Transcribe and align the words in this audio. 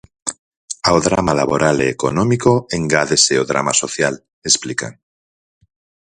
"Ao 0.87 0.97
drama 1.07 1.33
laboral 1.41 1.77
e 1.85 1.87
económico 1.95 2.51
engádese 2.79 3.33
o 3.43 3.47
drama 3.51 3.73
social", 3.81 4.13
explican. 4.49 4.91